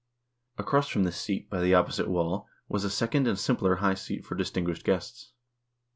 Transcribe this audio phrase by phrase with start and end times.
[0.57, 4.25] Across from this seat, by the opposite wall, was a second and simpler high seat
[4.25, 5.33] for distinguished guests.